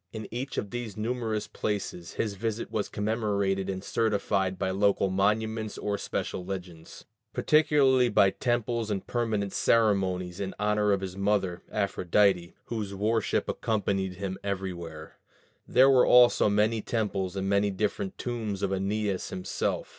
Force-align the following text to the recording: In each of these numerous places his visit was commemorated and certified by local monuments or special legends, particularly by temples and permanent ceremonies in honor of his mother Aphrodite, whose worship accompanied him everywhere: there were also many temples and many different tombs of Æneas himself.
In 0.11 0.27
each 0.31 0.57
of 0.57 0.71
these 0.71 0.97
numerous 0.97 1.45
places 1.47 2.13
his 2.13 2.33
visit 2.33 2.71
was 2.71 2.89
commemorated 2.89 3.69
and 3.69 3.83
certified 3.83 4.57
by 4.57 4.71
local 4.71 5.11
monuments 5.11 5.77
or 5.77 5.95
special 5.99 6.43
legends, 6.43 7.05
particularly 7.33 8.09
by 8.09 8.31
temples 8.31 8.89
and 8.89 9.05
permanent 9.05 9.53
ceremonies 9.53 10.39
in 10.39 10.55
honor 10.57 10.91
of 10.91 11.01
his 11.01 11.15
mother 11.15 11.61
Aphrodite, 11.71 12.55
whose 12.65 12.95
worship 12.95 13.47
accompanied 13.47 14.13
him 14.15 14.39
everywhere: 14.43 15.19
there 15.67 15.87
were 15.87 16.07
also 16.07 16.49
many 16.49 16.81
temples 16.81 17.35
and 17.35 17.47
many 17.47 17.69
different 17.69 18.17
tombs 18.17 18.63
of 18.63 18.71
Æneas 18.71 19.29
himself. 19.29 19.89